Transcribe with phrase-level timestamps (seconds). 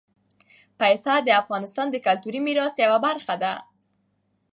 [0.79, 3.53] پسه د افغانستان د کلتوري میراث یوه برخه ده.